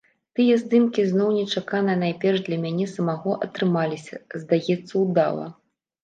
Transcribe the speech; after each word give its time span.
Тыя 0.37 0.53
здымкі 0.59 1.01
зноў 1.09 1.27
нечакана 1.39 1.93
найперш 2.03 2.39
для 2.47 2.57
мяне 2.63 2.87
самога 2.93 3.35
атрымаліся, 3.47 4.15
здаецца, 4.45 4.89
удала. 5.03 5.47